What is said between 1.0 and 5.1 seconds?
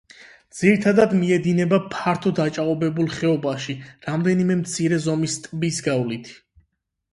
მიედინება ფართო დაჭაობებულ ხეობაში, რამდენიმე მცირე